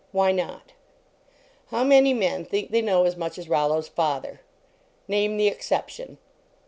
Whv 0.15 0.33
not? 0.33 0.71
How 1.67 1.83
many 1.83 2.11
men 2.11 2.43
think 2.43 2.71
they 2.71 2.81
know 2.81 3.03
as 3.05 3.15
much 3.15 3.37
as 3.37 3.47
Rollo 3.47 3.77
s 3.77 3.87
father? 3.87 4.41
Name 5.07 5.37
the 5.37 5.47
exception. 5.47 6.17